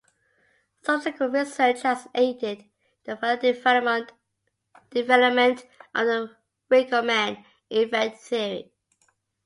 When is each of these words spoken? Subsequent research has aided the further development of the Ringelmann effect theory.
Subsequent 0.81 1.31
research 1.31 1.83
has 1.83 2.07
aided 2.15 2.65
the 3.03 3.15
further 3.15 3.53
development 3.53 4.11
of 4.73 4.81
the 4.89 6.35
Ringelmann 6.71 7.45
effect 7.69 8.17
theory. 8.19 8.71